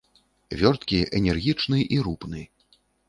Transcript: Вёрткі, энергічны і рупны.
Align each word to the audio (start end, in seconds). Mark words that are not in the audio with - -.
Вёрткі, 0.61 0.99
энергічны 1.19 1.83
і 1.99 2.01
рупны. 2.09 2.41